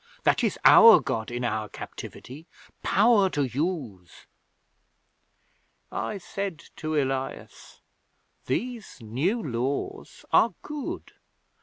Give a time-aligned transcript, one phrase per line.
[0.23, 2.47] That is our God in our captivity.
[2.81, 4.25] Power to use!
[5.91, 7.81] 'I said to Elias:
[8.47, 11.11] "These New Laws are good.